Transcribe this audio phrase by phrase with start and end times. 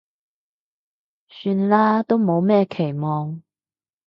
[1.29, 3.39] 算啦，都冇咩期望